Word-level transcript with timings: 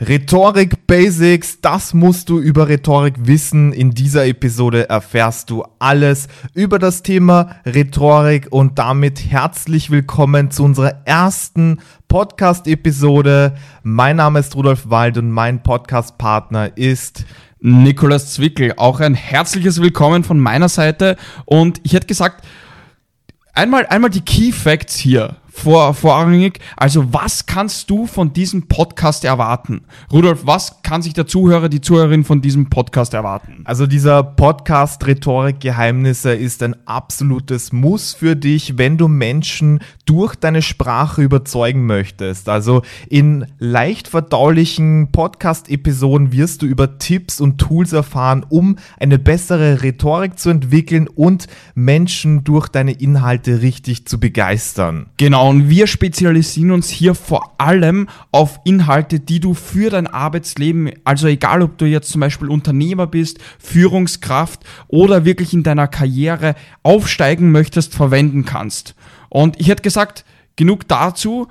Rhetorik 0.00 0.86
Basics, 0.86 1.60
das 1.60 1.92
musst 1.92 2.28
du 2.28 2.38
über 2.38 2.68
Rhetorik 2.68 3.14
wissen. 3.18 3.72
In 3.72 3.90
dieser 3.90 4.26
Episode 4.26 4.88
erfährst 4.88 5.50
du 5.50 5.64
alles 5.80 6.28
über 6.54 6.78
das 6.78 7.02
Thema 7.02 7.56
Rhetorik 7.66 8.46
und 8.50 8.78
damit 8.78 9.28
herzlich 9.28 9.90
willkommen 9.90 10.52
zu 10.52 10.62
unserer 10.62 11.02
ersten 11.04 11.80
Podcast-Episode. 12.06 13.56
Mein 13.82 14.16
Name 14.18 14.38
ist 14.38 14.54
Rudolf 14.54 14.88
Wald 14.88 15.18
und 15.18 15.32
mein 15.32 15.64
Podcast-Partner 15.64 16.76
ist 16.76 17.24
Nikolas 17.58 18.34
Zwickel. 18.34 18.74
Auch 18.76 19.00
ein 19.00 19.14
herzliches 19.14 19.82
Willkommen 19.82 20.22
von 20.22 20.38
meiner 20.38 20.68
Seite 20.68 21.16
und 21.44 21.80
ich 21.82 21.94
hätte 21.94 22.06
gesagt, 22.06 22.46
einmal, 23.52 23.84
einmal 23.86 24.10
die 24.10 24.20
Key 24.20 24.52
Facts 24.52 24.94
hier 24.94 25.38
vor, 25.58 25.92
vorrangig. 25.92 26.60
Also 26.76 27.12
was 27.12 27.46
kannst 27.46 27.90
du 27.90 28.06
von 28.06 28.32
diesem 28.32 28.68
Podcast 28.68 29.24
erwarten? 29.24 29.82
Rudolf, 30.12 30.46
was 30.46 30.82
kann 30.82 31.02
sich 31.02 31.14
der 31.14 31.26
Zuhörer, 31.26 31.68
die 31.68 31.80
Zuhörerin 31.80 32.24
von 32.24 32.40
diesem 32.40 32.70
Podcast 32.70 33.12
erwarten? 33.12 33.62
Also 33.64 33.86
dieser 33.86 34.22
Podcast 34.22 35.06
Rhetorik 35.06 35.60
Geheimnisse 35.60 36.32
ist 36.32 36.62
ein 36.62 36.76
absolutes 36.86 37.72
Muss 37.72 38.14
für 38.14 38.36
dich, 38.36 38.78
wenn 38.78 38.96
du 38.96 39.08
Menschen 39.08 39.80
durch 40.06 40.36
deine 40.36 40.62
Sprache 40.62 41.22
überzeugen 41.22 41.86
möchtest. 41.86 42.48
Also 42.48 42.82
in 43.08 43.46
leicht 43.58 44.08
verdaulichen 44.08 45.10
Podcast-Episoden 45.10 46.32
wirst 46.32 46.62
du 46.62 46.66
über 46.66 46.98
Tipps 46.98 47.40
und 47.40 47.58
Tools 47.58 47.92
erfahren, 47.92 48.46
um 48.48 48.76
eine 48.98 49.18
bessere 49.18 49.82
Rhetorik 49.82 50.38
zu 50.38 50.50
entwickeln 50.50 51.08
und 51.08 51.48
Menschen 51.74 52.44
durch 52.44 52.68
deine 52.68 52.92
Inhalte 52.92 53.60
richtig 53.60 54.06
zu 54.06 54.20
begeistern. 54.20 55.06
Genau 55.16 55.47
und 55.48 55.70
wir 55.70 55.86
spezialisieren 55.86 56.72
uns 56.72 56.90
hier 56.90 57.14
vor 57.14 57.54
allem 57.56 58.06
auf 58.32 58.60
Inhalte, 58.64 59.18
die 59.18 59.40
du 59.40 59.54
für 59.54 59.88
dein 59.88 60.06
Arbeitsleben, 60.06 60.90
also 61.04 61.26
egal 61.26 61.62
ob 61.62 61.78
du 61.78 61.86
jetzt 61.86 62.10
zum 62.10 62.20
Beispiel 62.20 62.50
Unternehmer 62.50 63.06
bist, 63.06 63.38
Führungskraft 63.58 64.60
oder 64.88 65.24
wirklich 65.24 65.54
in 65.54 65.62
deiner 65.62 65.88
Karriere 65.88 66.54
aufsteigen 66.82 67.50
möchtest, 67.50 67.94
verwenden 67.94 68.44
kannst. 68.44 68.94
Und 69.30 69.58
ich 69.58 69.70
hätte 69.70 69.82
gesagt, 69.82 70.26
genug 70.56 70.86
dazu. 70.86 71.48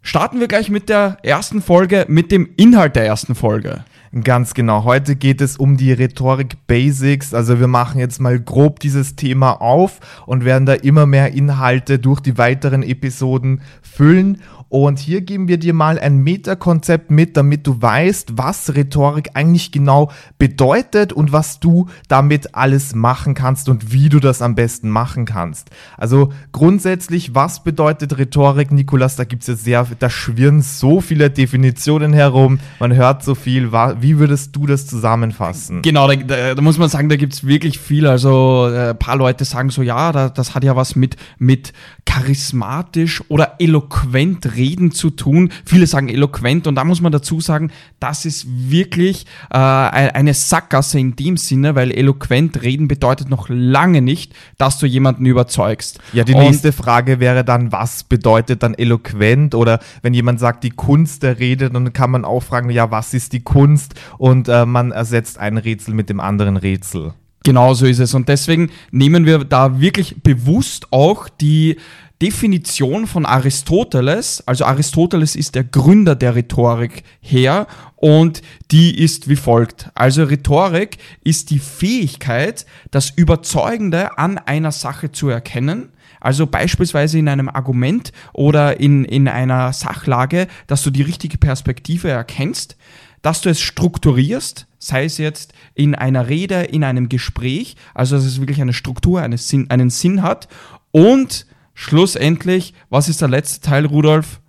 Starten 0.00 0.40
wir 0.40 0.48
gleich 0.48 0.70
mit 0.70 0.88
der 0.88 1.18
ersten 1.22 1.60
Folge, 1.60 2.06
mit 2.08 2.32
dem 2.32 2.48
Inhalt 2.56 2.96
der 2.96 3.04
ersten 3.04 3.34
Folge. 3.34 3.84
Ganz 4.22 4.54
genau. 4.54 4.84
Heute 4.84 5.16
geht 5.16 5.40
es 5.40 5.56
um 5.56 5.76
die 5.76 5.92
Rhetorik 5.92 6.68
Basics. 6.68 7.34
Also 7.34 7.58
wir 7.58 7.66
machen 7.66 7.98
jetzt 7.98 8.20
mal 8.20 8.38
grob 8.38 8.78
dieses 8.78 9.16
Thema 9.16 9.60
auf 9.60 9.98
und 10.26 10.44
werden 10.44 10.66
da 10.66 10.74
immer 10.74 11.04
mehr 11.04 11.32
Inhalte 11.32 11.98
durch 11.98 12.20
die 12.20 12.38
weiteren 12.38 12.84
Episoden 12.84 13.62
füllen. 13.82 14.40
Und 14.74 14.98
hier 14.98 15.20
geben 15.20 15.46
wir 15.46 15.58
dir 15.58 15.72
mal 15.72 16.00
ein 16.00 16.16
Metakonzept 16.16 17.08
mit, 17.08 17.36
damit 17.36 17.64
du 17.64 17.80
weißt, 17.80 18.36
was 18.36 18.74
Rhetorik 18.74 19.30
eigentlich 19.34 19.70
genau 19.70 20.10
bedeutet 20.36 21.12
und 21.12 21.30
was 21.30 21.60
du 21.60 21.88
damit 22.08 22.56
alles 22.56 22.92
machen 22.92 23.34
kannst 23.34 23.68
und 23.68 23.92
wie 23.92 24.08
du 24.08 24.18
das 24.18 24.42
am 24.42 24.56
besten 24.56 24.90
machen 24.90 25.26
kannst. 25.26 25.70
Also 25.96 26.32
grundsätzlich, 26.50 27.36
was 27.36 27.62
bedeutet 27.62 28.18
Rhetorik, 28.18 28.72
Nikolas? 28.72 29.14
Da 29.14 29.22
gibt 29.22 29.42
es 29.42 29.46
ja 29.46 29.54
sehr, 29.54 29.86
da 29.96 30.10
schwirren 30.10 30.60
so 30.60 31.00
viele 31.00 31.30
Definitionen 31.30 32.12
herum, 32.12 32.58
man 32.80 32.92
hört 32.92 33.22
so 33.22 33.36
viel. 33.36 33.70
Wie 33.70 34.18
würdest 34.18 34.56
du 34.56 34.66
das 34.66 34.88
zusammenfassen? 34.88 35.82
Genau, 35.82 36.08
da, 36.08 36.16
da, 36.16 36.54
da 36.56 36.62
muss 36.62 36.78
man 36.78 36.88
sagen, 36.88 37.08
da 37.08 37.14
gibt 37.14 37.34
es 37.34 37.46
wirklich 37.46 37.78
viel. 37.78 38.08
Also 38.08 38.68
äh, 38.72 38.90
ein 38.90 38.98
paar 38.98 39.14
Leute 39.14 39.44
sagen 39.44 39.70
so, 39.70 39.82
ja, 39.82 40.10
da, 40.10 40.30
das 40.30 40.56
hat 40.56 40.64
ja 40.64 40.74
was 40.74 40.96
mit, 40.96 41.14
mit 41.38 41.72
charismatisch 42.06 43.22
oder 43.28 43.54
eloquent 43.60 44.56
reden 44.56 44.63
Reden 44.64 44.92
zu 44.92 45.10
tun. 45.10 45.50
Viele 45.66 45.86
sagen 45.86 46.08
eloquent 46.08 46.66
und 46.66 46.74
da 46.76 46.84
muss 46.84 47.02
man 47.02 47.12
dazu 47.12 47.40
sagen, 47.40 47.70
das 48.00 48.24
ist 48.24 48.46
wirklich 48.48 49.26
äh, 49.50 49.58
eine 49.58 50.32
Sackgasse 50.32 50.98
in 50.98 51.16
dem 51.16 51.36
Sinne, 51.36 51.74
weil 51.74 51.90
eloquent 51.90 52.62
reden 52.62 52.88
bedeutet 52.88 53.28
noch 53.28 53.48
lange 53.50 54.00
nicht, 54.00 54.32
dass 54.56 54.78
du 54.78 54.86
jemanden 54.86 55.26
überzeugst. 55.26 55.98
Ja, 56.14 56.24
die 56.24 56.32
und 56.32 56.40
nächste 56.40 56.72
Frage 56.72 57.20
wäre 57.20 57.44
dann, 57.44 57.72
was 57.72 58.04
bedeutet 58.04 58.62
dann 58.62 58.72
eloquent? 58.72 59.54
Oder 59.54 59.80
wenn 60.00 60.14
jemand 60.14 60.40
sagt, 60.40 60.64
die 60.64 60.70
Kunst 60.70 61.22
der 61.22 61.38
Rede, 61.38 61.68
dann 61.68 61.92
kann 61.92 62.10
man 62.10 62.24
auch 62.24 62.42
fragen, 62.42 62.70
ja, 62.70 62.90
was 62.90 63.12
ist 63.12 63.34
die 63.34 63.40
Kunst? 63.40 63.94
Und 64.16 64.48
äh, 64.48 64.64
man 64.64 64.92
ersetzt 64.92 65.38
ein 65.38 65.58
Rätsel 65.58 65.92
mit 65.92 66.08
dem 66.08 66.20
anderen 66.20 66.56
Rätsel. 66.56 67.12
Genau 67.44 67.74
so 67.74 67.84
ist 67.84 67.98
es. 67.98 68.14
Und 68.14 68.30
deswegen 68.30 68.70
nehmen 68.90 69.26
wir 69.26 69.44
da 69.44 69.78
wirklich 69.78 70.22
bewusst 70.22 70.90
auch 70.90 71.28
die 71.28 71.76
Definition 72.22 73.06
von 73.06 73.26
Aristoteles, 73.26 74.42
also 74.46 74.64
Aristoteles 74.64 75.34
ist 75.34 75.54
der 75.54 75.64
Gründer 75.64 76.14
der 76.14 76.36
Rhetorik 76.36 77.02
her 77.20 77.66
und 77.96 78.40
die 78.70 79.02
ist 79.02 79.28
wie 79.28 79.36
folgt. 79.36 79.90
Also 79.94 80.24
Rhetorik 80.24 80.98
ist 81.24 81.50
die 81.50 81.58
Fähigkeit, 81.58 82.66
das 82.90 83.10
Überzeugende 83.10 84.16
an 84.16 84.38
einer 84.38 84.72
Sache 84.72 85.10
zu 85.10 85.28
erkennen, 85.28 85.90
also 86.20 86.46
beispielsweise 86.46 87.18
in 87.18 87.28
einem 87.28 87.50
Argument 87.50 88.12
oder 88.32 88.80
in, 88.80 89.04
in 89.04 89.28
einer 89.28 89.72
Sachlage, 89.72 90.46
dass 90.66 90.82
du 90.82 90.90
die 90.90 91.02
richtige 91.02 91.36
Perspektive 91.36 92.08
erkennst, 92.08 92.76
dass 93.20 93.40
du 93.40 93.50
es 93.50 93.60
strukturierst, 93.60 94.66
sei 94.78 95.04
es 95.04 95.18
jetzt 95.18 95.52
in 95.74 95.94
einer 95.94 96.28
Rede, 96.28 96.62
in 96.62 96.84
einem 96.84 97.08
Gespräch, 97.08 97.76
also 97.92 98.16
dass 98.16 98.24
es 98.24 98.40
wirklich 98.40 98.60
eine 98.60 98.72
Struktur, 98.72 99.20
einen 99.20 99.38
Sinn, 99.38 99.68
einen 99.70 99.90
Sinn 99.90 100.22
hat 100.22 100.48
und 100.92 101.46
schlussendlich, 101.74 102.72
was 102.88 103.08
ist 103.08 103.20
der 103.20 103.28
letzte 103.28 103.60
Teil, 103.60 103.86
Rudolf? 103.86 104.40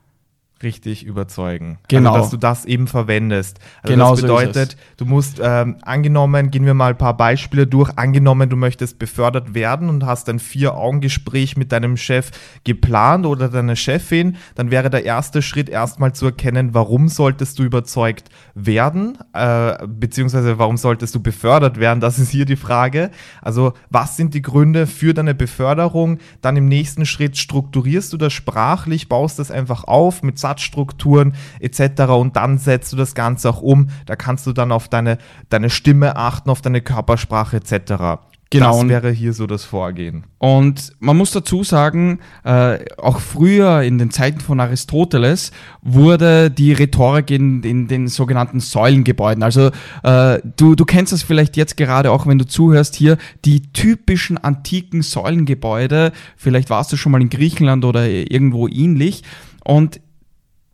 Richtig 0.63 1.05
überzeugen. 1.05 1.77
Also, 1.77 1.87
genau. 1.87 2.13
Also, 2.13 2.21
dass 2.21 2.29
du 2.31 2.37
das 2.37 2.65
eben 2.65 2.87
verwendest. 2.87 3.59
Also 3.83 3.93
genau 3.93 4.11
das 4.11 4.21
bedeutet, 4.21 4.71
so 4.71 4.77
du 4.97 5.05
musst, 5.05 5.39
ähm, 5.43 5.77
angenommen, 5.81 6.49
gehen 6.49 6.65
wir 6.65 6.73
mal 6.73 6.91
ein 6.91 6.97
paar 6.97 7.17
Beispiele 7.17 7.67
durch, 7.67 7.97
angenommen, 7.97 8.49
du 8.49 8.55
möchtest 8.55 8.97
befördert 8.97 9.53
werden 9.53 9.89
und 9.89 10.05
hast 10.05 10.29
ein 10.29 10.39
Vier-Augen-Gespräch 10.39 11.57
mit 11.57 11.71
deinem 11.71 11.97
Chef 11.97 12.31
geplant 12.63 13.25
oder 13.25 13.49
deiner 13.49 13.75
Chefin, 13.75 14.37
dann 14.55 14.71
wäre 14.71 14.89
der 14.89 15.03
erste 15.03 15.41
Schritt 15.41 15.69
erstmal 15.69 16.13
zu 16.13 16.27
erkennen, 16.27 16.73
warum 16.73 17.09
solltest 17.09 17.59
du 17.59 17.63
überzeugt 17.63 18.29
werden, 18.53 19.17
äh, 19.33 19.85
beziehungsweise 19.87 20.57
warum 20.57 20.77
solltest 20.77 21.13
du 21.15 21.21
befördert 21.21 21.79
werden, 21.79 21.99
das 21.99 22.17
ist 22.17 22.29
hier 22.29 22.45
die 22.45 22.55
Frage. 22.55 23.11
Also 23.41 23.73
was 23.89 24.15
sind 24.15 24.33
die 24.33 24.41
Gründe 24.41 24.87
für 24.87 25.13
deine 25.13 25.35
Beförderung? 25.35 26.19
Dann 26.41 26.55
im 26.55 26.67
nächsten 26.67 27.05
Schritt 27.05 27.37
strukturierst 27.37 28.13
du 28.13 28.17
das 28.17 28.31
sprachlich, 28.31 29.09
baust 29.09 29.37
das 29.39 29.51
einfach 29.51 29.83
auf 29.83 30.23
mit 30.23 30.39
Satzstrukturen 30.45 31.33
etc. 31.59 32.03
Und 32.03 32.35
dann 32.35 32.59
setzt 32.59 32.93
du 32.93 32.97
das 32.97 33.15
Ganze 33.15 33.49
auch 33.49 33.61
um. 33.61 33.89
Da 34.05 34.15
kannst 34.15 34.45
du 34.45 34.53
dann 34.53 34.71
auf 34.71 34.89
deine, 34.89 35.17
deine 35.49 35.71
Stimme 35.71 36.15
achten, 36.15 36.51
auf 36.51 36.61
deine 36.61 36.81
Körpersprache 36.81 37.57
etc. 37.57 38.21
Genau. 38.51 38.79
Das 38.79 38.89
wäre 38.89 39.11
hier 39.11 39.33
so 39.33 39.47
das 39.47 39.65
Vorgehen. 39.65 40.25
Und 40.37 40.91
man 40.99 41.17
muss 41.17 41.31
dazu 41.31 41.63
sagen, 41.63 42.19
äh, 42.43 42.77
auch 42.97 43.19
früher 43.19 43.81
in 43.81 43.97
den 43.97 44.11
Zeiten 44.11 44.39
von 44.39 44.59
Aristoteles 44.59 45.51
wurde 45.81 46.51
die 46.51 46.71
Rhetorik 46.71 47.31
in, 47.31 47.63
in 47.63 47.87
den 47.87 48.07
sogenannten 48.07 48.59
Säulengebäuden. 48.59 49.41
Also 49.41 49.71
äh, 50.03 50.39
du, 50.57 50.75
du 50.75 50.85
kennst 50.85 51.11
das 51.11 51.23
vielleicht 51.23 51.57
jetzt 51.57 51.75
gerade 51.75 52.11
auch, 52.11 52.27
wenn 52.27 52.37
du 52.37 52.45
zuhörst 52.45 52.95
hier, 52.95 53.17
die 53.45 53.73
typischen 53.73 54.37
antiken 54.37 55.01
Säulengebäude. 55.01 56.11
Vielleicht 56.37 56.69
warst 56.69 56.93
du 56.93 56.97
schon 56.97 57.11
mal 57.11 57.21
in 57.21 57.29
Griechenland 57.29 57.83
oder 57.83 58.07
irgendwo 58.07 58.67
ähnlich. 58.67 59.23
Und 59.63 59.99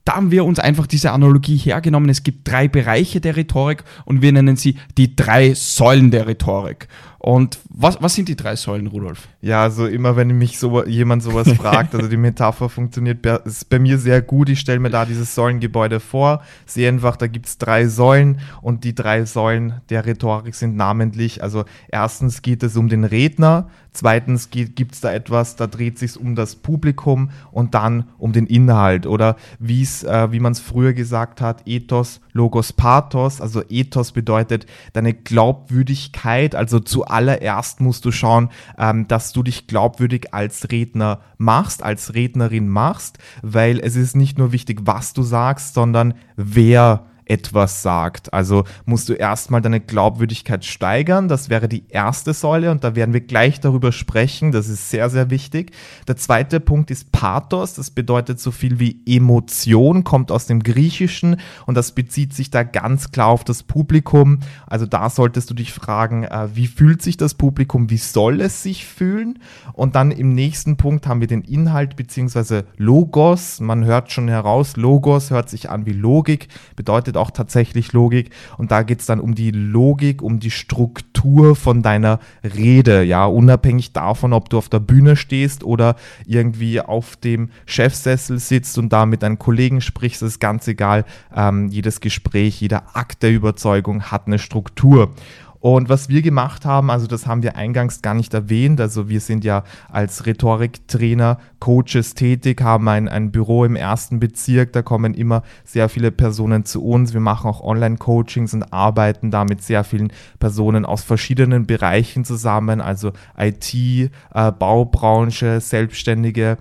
da 0.05 0.15
haben 0.15 0.31
wir 0.31 0.45
uns 0.45 0.59
einfach 0.59 0.87
diese 0.87 1.11
Analogie 1.11 1.57
hergenommen. 1.57 2.09
Es 2.09 2.23
gibt 2.23 2.47
drei 2.47 2.67
Bereiche 2.67 3.21
der 3.21 3.35
Rhetorik 3.35 3.83
und 4.05 4.21
wir 4.21 4.31
nennen 4.31 4.55
sie 4.55 4.77
die 4.97 5.15
drei 5.15 5.53
Säulen 5.53 6.11
der 6.11 6.27
Rhetorik. 6.27 6.87
Und 7.23 7.59
was, 7.69 8.01
was 8.01 8.15
sind 8.15 8.29
die 8.29 8.35
drei 8.35 8.55
Säulen, 8.55 8.87
Rudolf? 8.87 9.27
Ja, 9.41 9.61
also 9.61 9.85
immer 9.85 10.15
wenn 10.15 10.29
mich 10.29 10.57
so, 10.57 10.83
jemand 10.85 11.21
sowas 11.21 11.51
fragt, 11.55 11.93
also 11.93 12.07
die 12.07 12.17
Metapher 12.17 12.67
funktioniert 12.67 13.21
bei, 13.21 13.35
ist 13.45 13.69
bei 13.69 13.77
mir 13.77 13.99
sehr 13.99 14.23
gut. 14.23 14.49
Ich 14.49 14.59
stelle 14.59 14.79
mir 14.79 14.89
da 14.89 15.05
dieses 15.05 15.35
Säulengebäude 15.35 15.99
vor, 15.99 16.41
sehe 16.65 16.89
einfach, 16.89 17.17
da 17.17 17.27
gibt 17.27 17.45
es 17.45 17.59
drei 17.59 17.85
Säulen 17.85 18.39
und 18.63 18.85
die 18.85 18.95
drei 18.95 19.25
Säulen 19.25 19.81
der 19.91 20.07
Rhetorik 20.07 20.55
sind 20.55 20.75
namentlich, 20.75 21.43
also 21.43 21.63
erstens 21.89 22.41
geht 22.41 22.63
es 22.63 22.75
um 22.75 22.89
den 22.89 23.03
Redner, 23.03 23.69
zweitens 23.93 24.49
gibt 24.49 24.93
es 24.93 25.01
da 25.01 25.13
etwas, 25.13 25.55
da 25.55 25.67
dreht 25.67 25.99
sich 25.99 26.19
um 26.19 26.35
das 26.35 26.55
Publikum 26.55 27.29
und 27.51 27.75
dann 27.75 28.05
um 28.17 28.33
den 28.33 28.47
Inhalt 28.47 29.05
oder 29.05 29.35
wie's, 29.59 30.03
äh, 30.03 30.31
wie 30.31 30.39
man 30.39 30.53
es 30.53 30.59
früher 30.59 30.93
gesagt 30.93 31.39
hat, 31.39 31.67
Ethos, 31.67 32.19
Logos, 32.33 32.73
Pathos. 32.73 33.41
Also 33.41 33.63
Ethos 33.69 34.11
bedeutet 34.11 34.65
deine 34.93 35.13
Glaubwürdigkeit, 35.13 36.55
also 36.55 36.79
zu 36.79 37.05
zuallererst 37.11 37.81
musst 37.81 38.05
du 38.05 38.11
schauen, 38.11 38.49
ähm, 38.77 39.07
dass 39.07 39.33
du 39.33 39.43
dich 39.43 39.67
glaubwürdig 39.67 40.33
als 40.33 40.71
Redner 40.71 41.19
machst, 41.37 41.83
als 41.83 42.13
Rednerin 42.13 42.69
machst, 42.69 43.17
weil 43.41 43.79
es 43.79 43.95
ist 43.95 44.15
nicht 44.15 44.37
nur 44.37 44.53
wichtig, 44.53 44.81
was 44.83 45.13
du 45.13 45.21
sagst, 45.21 45.73
sondern 45.73 46.13
wer 46.37 47.05
etwas 47.31 47.81
sagt. 47.81 48.33
Also 48.33 48.65
musst 48.83 49.07
du 49.07 49.13
erstmal 49.13 49.61
deine 49.61 49.79
Glaubwürdigkeit 49.79 50.65
steigern. 50.65 51.29
Das 51.29 51.49
wäre 51.49 51.69
die 51.69 51.85
erste 51.87 52.33
Säule 52.33 52.71
und 52.71 52.83
da 52.83 52.93
werden 52.93 53.13
wir 53.13 53.21
gleich 53.21 53.61
darüber 53.61 53.93
sprechen. 53.93 54.51
Das 54.51 54.67
ist 54.67 54.89
sehr, 54.89 55.09
sehr 55.09 55.29
wichtig. 55.29 55.71
Der 56.09 56.17
zweite 56.17 56.59
Punkt 56.59 56.91
ist 56.91 57.13
Pathos. 57.13 57.73
Das 57.73 57.89
bedeutet 57.89 58.41
so 58.41 58.51
viel 58.51 58.79
wie 58.79 59.01
Emotion, 59.05 60.03
kommt 60.03 60.29
aus 60.29 60.45
dem 60.45 60.61
Griechischen 60.61 61.37
und 61.65 61.75
das 61.75 61.93
bezieht 61.93 62.33
sich 62.33 62.51
da 62.51 62.63
ganz 62.63 63.11
klar 63.11 63.27
auf 63.27 63.45
das 63.45 63.63
Publikum. 63.63 64.39
Also 64.67 64.85
da 64.85 65.09
solltest 65.09 65.49
du 65.49 65.53
dich 65.53 65.71
fragen, 65.71 66.25
äh, 66.25 66.49
wie 66.53 66.67
fühlt 66.67 67.01
sich 67.01 67.15
das 67.15 67.35
Publikum? 67.35 67.89
Wie 67.89 67.97
soll 67.97 68.41
es 68.41 68.61
sich 68.61 68.85
fühlen? 68.85 69.39
Und 69.71 69.95
dann 69.95 70.11
im 70.11 70.33
nächsten 70.35 70.75
Punkt 70.75 71.07
haben 71.07 71.21
wir 71.21 71.27
den 71.27 71.43
Inhalt 71.43 71.95
beziehungsweise 71.95 72.65
Logos. 72.75 73.61
Man 73.61 73.85
hört 73.85 74.11
schon 74.11 74.27
heraus, 74.27 74.75
Logos 74.75 75.29
hört 75.29 75.49
sich 75.49 75.69
an 75.69 75.85
wie 75.85 75.93
Logik, 75.93 76.49
bedeutet 76.75 77.15
auch 77.15 77.20
tatsächlich 77.29 77.93
Logik. 77.93 78.31
Und 78.57 78.71
da 78.71 78.81
geht 78.81 79.01
es 79.01 79.05
dann 79.05 79.19
um 79.19 79.35
die 79.35 79.51
Logik, 79.51 80.23
um 80.23 80.39
die 80.39 80.49
Struktur 80.49 81.55
von 81.55 81.83
deiner 81.83 82.19
Rede. 82.43 83.03
Ja, 83.03 83.25
unabhängig 83.25 83.93
davon, 83.93 84.33
ob 84.33 84.49
du 84.49 84.57
auf 84.57 84.69
der 84.69 84.79
Bühne 84.79 85.15
stehst 85.15 85.63
oder 85.63 85.95
irgendwie 86.25 86.81
auf 86.81 87.17
dem 87.17 87.49
Chefsessel 87.65 88.39
sitzt 88.39 88.79
und 88.79 88.91
da 88.91 89.05
mit 89.05 89.21
deinen 89.21 89.37
Kollegen 89.37 89.81
sprichst, 89.81 90.23
ist 90.23 90.39
ganz 90.39 90.67
egal. 90.67 91.05
Ähm, 91.35 91.67
jedes 91.67 92.01
Gespräch, 92.01 92.59
jeder 92.61 92.95
Akt 92.95 93.21
der 93.21 93.31
Überzeugung 93.31 94.03
hat 94.03 94.25
eine 94.25 94.39
Struktur. 94.39 95.13
Und 95.61 95.89
was 95.89 96.09
wir 96.09 96.23
gemacht 96.23 96.65
haben, 96.65 96.89
also 96.89 97.05
das 97.05 97.27
haben 97.27 97.43
wir 97.43 97.55
eingangs 97.55 98.01
gar 98.01 98.15
nicht 98.15 98.33
erwähnt, 98.33 98.81
also 98.81 99.09
wir 99.09 99.19
sind 99.19 99.43
ja 99.43 99.63
als 99.89 100.25
Rhetoriktrainer, 100.25 101.37
Coaches 101.59 102.15
tätig, 102.15 102.61
haben 102.61 102.89
ein, 102.89 103.07
ein 103.07 103.31
Büro 103.31 103.63
im 103.63 103.75
ersten 103.75 104.19
Bezirk, 104.19 104.73
da 104.73 104.81
kommen 104.81 105.13
immer 105.13 105.43
sehr 105.63 105.87
viele 105.87 106.11
Personen 106.11 106.65
zu 106.65 106.83
uns. 106.83 107.13
Wir 107.13 107.21
machen 107.21 107.47
auch 107.47 107.61
Online-Coachings 107.61 108.55
und 108.55 108.73
arbeiten 108.73 109.29
da 109.29 109.43
mit 109.45 109.61
sehr 109.61 109.83
vielen 109.83 110.11
Personen 110.39 110.83
aus 110.83 111.03
verschiedenen 111.03 111.67
Bereichen 111.67 112.25
zusammen, 112.25 112.81
also 112.81 113.11
IT, 113.37 113.75
äh, 113.75 114.09
Baubranche, 114.33 115.61
Selbstständige, 115.61 116.57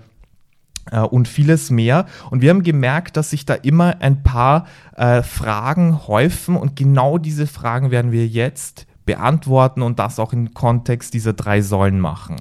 äh, 0.90 1.00
und 1.00 1.26
vieles 1.26 1.70
mehr. 1.70 2.04
Und 2.30 2.42
wir 2.42 2.50
haben 2.50 2.62
gemerkt, 2.62 3.16
dass 3.16 3.30
sich 3.30 3.46
da 3.46 3.54
immer 3.54 3.96
ein 4.00 4.22
paar 4.22 4.66
äh, 4.96 5.22
Fragen 5.22 6.06
häufen 6.06 6.56
und 6.56 6.76
genau 6.76 7.16
diese 7.16 7.46
Fragen 7.46 7.90
werden 7.90 8.12
wir 8.12 8.26
jetzt 8.26 8.86
beantworten 9.10 9.82
und 9.82 9.98
das 9.98 10.20
auch 10.20 10.32
im 10.32 10.54
Kontext 10.54 11.14
dieser 11.14 11.32
drei 11.32 11.62
Säulen 11.62 11.98
machen. 11.98 12.36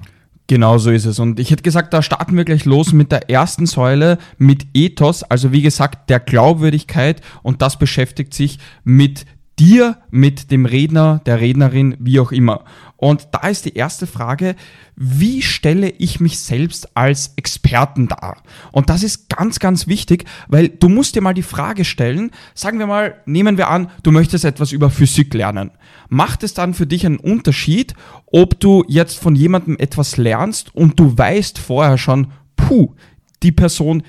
Genau 0.46 0.78
so 0.78 0.90
ist 0.90 1.04
es. 1.04 1.18
Und 1.18 1.40
ich 1.40 1.50
hätte 1.50 1.62
gesagt, 1.62 1.92
da 1.92 2.00
starten 2.00 2.36
wir 2.36 2.44
gleich 2.44 2.64
los 2.64 2.92
mit 2.92 3.10
der 3.10 3.28
ersten 3.28 3.66
Säule, 3.66 4.18
mit 4.38 4.66
Ethos, 4.74 5.24
also 5.24 5.50
wie 5.52 5.62
gesagt, 5.62 6.10
der 6.10 6.20
Glaubwürdigkeit 6.20 7.22
und 7.42 7.60
das 7.60 7.76
beschäftigt 7.76 8.34
sich 8.34 8.58
mit 8.84 9.26
dir, 9.60 9.98
mit 10.10 10.50
dem 10.50 10.64
Redner, 10.64 11.20
der 11.26 11.40
Rednerin, 11.40 11.94
wie 12.00 12.18
auch 12.18 12.32
immer. 12.32 12.64
Und 12.96 13.28
da 13.32 13.48
ist 13.48 13.66
die 13.66 13.74
erste 13.74 14.06
Frage, 14.06 14.56
wie 14.96 15.42
stelle 15.42 15.90
ich 15.90 16.20
mich 16.20 16.40
selbst 16.40 16.96
als 16.96 17.32
Experten 17.36 18.08
dar? 18.08 18.42
Und 18.72 18.90
das 18.90 19.02
ist 19.02 19.28
ganz, 19.28 19.58
ganz 19.58 19.86
wichtig, 19.86 20.24
weil 20.48 20.68
du 20.68 20.88
musst 20.88 21.14
dir 21.14 21.22
mal 21.22 21.34
die 21.34 21.42
Frage 21.42 21.84
stellen, 21.84 22.30
sagen 22.54 22.78
wir 22.78 22.86
mal, 22.86 23.16
nehmen 23.26 23.56
wir 23.56 23.68
an, 23.68 23.90
du 24.02 24.10
möchtest 24.10 24.44
etwas 24.44 24.72
über 24.72 24.90
Physik 24.90 25.32
lernen. 25.34 25.70
Macht 26.08 26.42
es 26.42 26.54
dann 26.54 26.74
für 26.74 26.86
dich 26.86 27.06
einen 27.06 27.18
Unterschied, 27.18 27.94
ob 28.26 28.58
du 28.60 28.84
jetzt 28.88 29.18
von 29.18 29.34
jemandem 29.34 29.76
etwas 29.78 30.16
lernst 30.16 30.74
und 30.74 30.98
du 30.98 31.16
weißt 31.16 31.58
vorher 31.58 31.98
schon, 31.98 32.32
puh, 32.56 32.94
die 33.42 33.52
Person, 33.52 34.02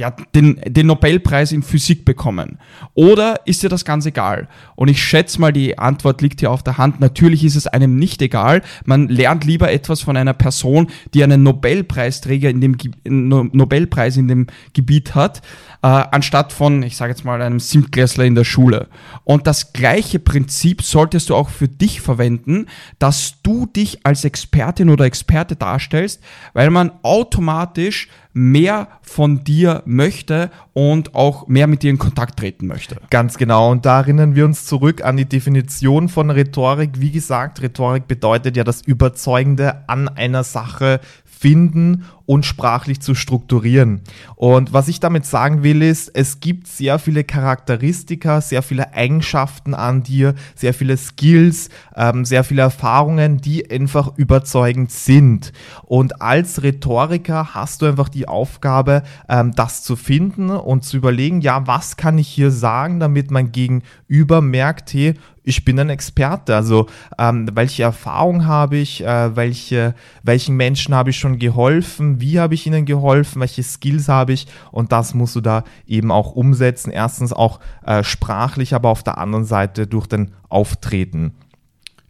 der 0.00 0.06
hat 0.06 0.34
den, 0.34 0.60
den 0.66 0.86
Nobelpreis 0.86 1.52
in 1.52 1.62
Physik 1.62 2.04
bekommen? 2.04 2.58
Oder 2.94 3.40
ist 3.44 3.62
dir 3.62 3.68
das 3.68 3.84
ganz 3.84 4.06
egal? 4.06 4.48
Und 4.74 4.88
ich 4.88 5.02
schätze 5.02 5.40
mal, 5.40 5.52
die 5.52 5.78
Antwort 5.78 6.22
liegt 6.22 6.40
hier 6.40 6.50
auf 6.50 6.62
der 6.62 6.78
Hand. 6.78 7.00
Natürlich 7.00 7.44
ist 7.44 7.54
es 7.54 7.66
einem 7.66 7.96
nicht 7.96 8.22
egal. 8.22 8.62
Man 8.84 9.08
lernt 9.08 9.44
lieber 9.44 9.70
etwas 9.70 10.00
von 10.00 10.16
einer 10.16 10.32
Person, 10.32 10.88
die 11.12 11.22
einen 11.22 11.42
Nobelpreisträger 11.42 12.48
in 12.48 12.60
dem 12.60 12.76
Nobelpreis 13.04 14.16
in 14.16 14.28
dem 14.28 14.46
Gebiet 14.72 15.14
hat, 15.14 15.42
äh, 15.82 15.86
anstatt 15.86 16.52
von, 16.52 16.82
ich 16.82 16.96
sage 16.96 17.12
jetzt 17.12 17.24
mal, 17.24 17.42
einem 17.42 17.60
Siebtklässler 17.60 18.24
in 18.24 18.34
der 18.34 18.44
Schule. 18.44 18.88
Und 19.24 19.46
das 19.46 19.74
gleiche 19.74 20.18
Prinzip 20.18 20.82
solltest 20.82 21.28
du 21.28 21.34
auch 21.34 21.50
für 21.50 21.68
dich 21.68 22.00
verwenden, 22.00 22.66
dass 22.98 23.42
du 23.42 23.66
dich 23.66 24.04
als 24.04 24.24
Expertin 24.24 24.88
oder 24.88 25.04
Experte 25.04 25.56
darstellst, 25.56 26.22
weil 26.54 26.70
man 26.70 26.90
automatisch 27.02 28.08
mehr 28.32 28.88
von 29.02 29.42
dir 29.44 29.82
möchte 29.86 30.50
und 30.72 31.14
auch 31.14 31.48
mehr 31.48 31.66
mit 31.66 31.82
dir 31.82 31.90
in 31.90 31.98
Kontakt 31.98 32.38
treten 32.38 32.66
möchte. 32.66 32.96
Ganz 33.10 33.38
genau. 33.38 33.70
Und 33.70 33.86
da 33.86 34.00
erinnern 34.00 34.34
wir 34.34 34.44
uns 34.44 34.66
zurück 34.66 35.04
an 35.04 35.16
die 35.16 35.24
Definition 35.24 36.08
von 36.08 36.30
Rhetorik. 36.30 37.00
Wie 37.00 37.10
gesagt, 37.10 37.60
Rhetorik 37.60 38.06
bedeutet 38.06 38.56
ja 38.56 38.64
das 38.64 38.82
Überzeugende 38.82 39.88
an 39.88 40.08
einer 40.08 40.44
Sache 40.44 41.00
finden 41.40 42.04
und 42.26 42.44
sprachlich 42.44 43.00
zu 43.00 43.14
strukturieren. 43.14 44.02
Und 44.36 44.74
was 44.74 44.88
ich 44.88 45.00
damit 45.00 45.24
sagen 45.24 45.62
will, 45.62 45.80
ist, 45.80 46.10
es 46.14 46.38
gibt 46.40 46.66
sehr 46.66 46.98
viele 46.98 47.24
Charakteristika, 47.24 48.42
sehr 48.42 48.62
viele 48.62 48.92
Eigenschaften 48.92 49.72
an 49.72 50.02
dir, 50.02 50.34
sehr 50.54 50.74
viele 50.74 50.98
Skills, 50.98 51.70
ähm, 51.96 52.26
sehr 52.26 52.44
viele 52.44 52.60
Erfahrungen, 52.60 53.38
die 53.38 53.70
einfach 53.70 54.18
überzeugend 54.18 54.92
sind. 54.92 55.54
Und 55.86 56.20
als 56.20 56.62
Rhetoriker 56.62 57.54
hast 57.54 57.80
du 57.80 57.86
einfach 57.86 58.10
die 58.10 58.28
Aufgabe, 58.28 59.02
ähm, 59.26 59.52
das 59.56 59.82
zu 59.82 59.96
finden 59.96 60.50
und 60.50 60.84
zu 60.84 60.98
überlegen, 60.98 61.40
ja, 61.40 61.66
was 61.66 61.96
kann 61.96 62.18
ich 62.18 62.28
hier 62.28 62.50
sagen, 62.50 63.00
damit 63.00 63.30
mein 63.30 63.50
Gegenüber 63.50 64.42
merkt, 64.42 64.92
hey, 64.92 65.14
ich 65.50 65.64
bin 65.64 65.78
ein 65.78 65.90
Experte. 65.90 66.56
Also 66.56 66.86
ähm, 67.18 67.48
welche 67.52 67.82
Erfahrung 67.82 68.46
habe 68.46 68.78
ich, 68.78 69.04
äh, 69.04 69.36
welche, 69.36 69.94
welchen 70.22 70.56
Menschen 70.56 70.94
habe 70.94 71.10
ich 71.10 71.18
schon 71.18 71.38
geholfen, 71.38 72.20
wie 72.20 72.40
habe 72.40 72.54
ich 72.54 72.66
ihnen 72.66 72.86
geholfen, 72.86 73.40
welche 73.40 73.62
Skills 73.62 74.08
habe 74.08 74.32
ich 74.32 74.46
und 74.70 74.92
das 74.92 75.12
musst 75.12 75.36
du 75.36 75.40
da 75.40 75.64
eben 75.86 76.10
auch 76.10 76.32
umsetzen. 76.32 76.90
Erstens 76.90 77.32
auch 77.32 77.60
äh, 77.84 78.02
sprachlich, 78.02 78.74
aber 78.74 78.88
auf 78.88 79.02
der 79.02 79.18
anderen 79.18 79.44
Seite 79.44 79.86
durch 79.86 80.06
den 80.06 80.30
Auftreten. 80.48 81.34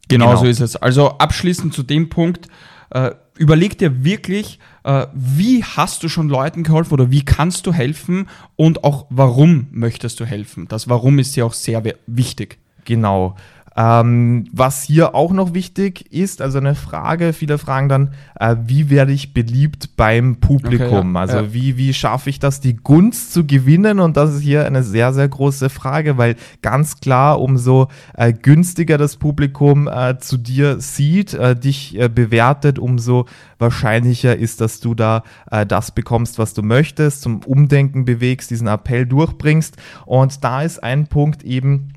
Genau, 0.09 0.29
genau. 0.29 0.41
so 0.41 0.47
ist 0.47 0.61
es. 0.61 0.77
Also 0.77 1.19
abschließend 1.19 1.73
zu 1.73 1.83
dem 1.83 2.09
Punkt, 2.09 2.49
äh, 2.91 3.13
überleg 3.39 3.79
dir 3.79 4.05
wirklich, 4.05 4.59
äh, 4.85 5.07
wie 5.15 5.65
hast 5.65 6.03
du 6.03 6.09
schon 6.09 6.29
Leuten 6.29 6.63
geholfen 6.63 6.93
oder 6.93 7.11
wie 7.11 7.25
kannst 7.25 7.67
du 7.67 7.73
helfen 7.73 8.29
und 8.57 8.85
auch 8.85 9.07
warum 9.09 9.69
möchtest 9.71 10.21
du 10.21 10.25
helfen. 10.25 10.69
Das 10.69 10.89
Warum 10.89 11.19
ist 11.19 11.37
ja 11.37 11.45
auch 11.45 11.55
sehr 11.55 11.83
wichtig. 12.07 12.59
Genau. 12.91 13.37
Ähm, 13.77 14.47
was 14.53 14.83
hier 14.83 15.15
auch 15.15 15.33
noch 15.33 15.55
wichtig 15.55 16.13
ist, 16.13 16.43
also 16.43 16.59
eine 16.59 16.75
Frage, 16.75 17.33
viele 17.33 17.57
fragen 17.57 17.89
dann, 17.89 18.15
äh, 18.39 18.57
wie 18.67 18.91
werde 18.91 19.13
ich 19.13 19.33
beliebt 19.33 19.97
beim 19.97 20.37
Publikum? 20.37 21.11
Okay, 21.11 21.15
ja, 21.15 21.21
also 21.21 21.37
ja. 21.37 21.55
wie, 21.55 21.77
wie 21.77 21.95
schaffe 21.95 22.31
ich 22.31 22.41
das, 22.41 22.61
die 22.61 22.77
Gunst 22.77 23.33
zu 23.33 23.47
gewinnen? 23.47 24.01
Und 24.01 24.17
das 24.17 24.35
ist 24.35 24.41
hier 24.41 24.67
eine 24.67 24.83
sehr, 24.83 25.13
sehr 25.13 25.29
große 25.29 25.71
Frage, 25.71 26.19
weil 26.19 26.35
ganz 26.63 26.99
klar, 26.99 27.41
umso 27.41 27.87
äh, 28.15 28.33
günstiger 28.33 28.99
das 28.99 29.17
Publikum 29.17 29.87
äh, 29.87 30.19
zu 30.19 30.37
dir 30.37 30.81
sieht, 30.81 31.35
äh, 31.35 31.55
dich 31.55 31.97
äh, 31.97 32.09
bewertet, 32.09 32.81
umso 32.81 33.27
wahrscheinlicher 33.61 34.37
ist, 34.37 34.61
dass 34.61 34.81
du 34.81 34.97
da 34.97 35.23
äh, 35.49 35.65
das 35.65 35.93
bekommst, 35.93 36.41
was 36.41 36.55
du 36.55 36.63
möchtest, 36.63 37.23
zum 37.23 37.45
Umdenken 37.45 38.05
bewegst, 38.05 38.51
diesen 38.51 38.67
Appell 38.67 39.07
durchbringst. 39.07 39.77
Und 40.07 40.43
da 40.43 40.63
ist 40.63 40.83
ein 40.83 41.07
Punkt 41.07 41.45
eben, 41.45 41.93